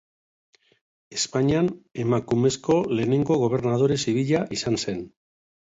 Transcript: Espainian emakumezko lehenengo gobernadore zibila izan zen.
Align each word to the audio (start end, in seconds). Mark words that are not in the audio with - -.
Espainian 1.17 1.69
emakumezko 2.05 2.81
lehenengo 3.01 3.41
gobernadore 3.47 4.03
zibila 4.07 4.45
izan 4.61 4.85
zen. 4.85 5.11